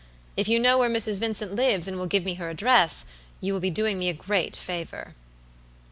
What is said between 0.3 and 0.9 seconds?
If you know where